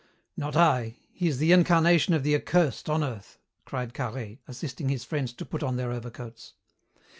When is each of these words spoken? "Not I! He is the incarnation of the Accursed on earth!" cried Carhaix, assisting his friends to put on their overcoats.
"Not 0.35 0.55
I! 0.55 0.95
He 1.11 1.27
is 1.27 1.37
the 1.37 1.51
incarnation 1.51 2.15
of 2.15 2.23
the 2.23 2.33
Accursed 2.33 2.89
on 2.89 3.03
earth!" 3.03 3.37
cried 3.65 3.93
Carhaix, 3.93 4.39
assisting 4.47 4.89
his 4.89 5.03
friends 5.05 5.31
to 5.33 5.45
put 5.45 5.61
on 5.61 5.75
their 5.75 5.91
overcoats. 5.91 6.55